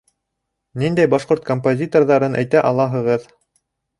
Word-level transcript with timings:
Ниндәй 0.83 1.09
башҡорт 1.13 1.43
композиторҙарын 1.51 2.39
әйтә 2.41 2.65
алаһығыҙ? 2.73 3.29